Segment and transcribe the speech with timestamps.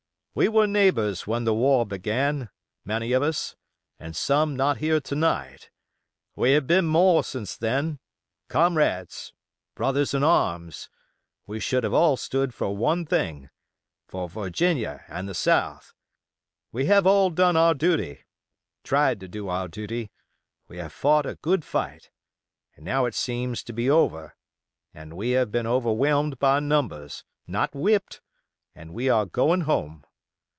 [0.33, 3.57] We were neighbors when the war began—many of us,
[3.99, 5.69] and some not here to night;
[6.37, 9.33] we have been more since then—comrades,
[9.75, 10.87] brothers in arms;
[11.45, 15.93] we have all stood for one thing—for Virginia and the South;
[16.71, 20.11] we have all done our duty—tried to do our duty;
[20.69, 22.09] we have fought a good fight,
[22.77, 24.33] and now it seems to be over,
[24.93, 30.05] and we have been overwhelmed by numbers, not whipped—and we are going home.